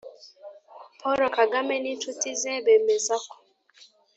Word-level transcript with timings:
paul 0.99 1.21
kagame 1.37 1.75
n'inshuti 1.83 2.27
ze 2.41 2.53
bemeza 2.65 3.15
ko 3.29 3.35